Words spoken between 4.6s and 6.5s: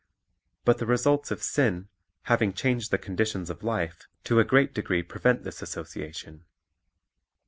degree prevent this association.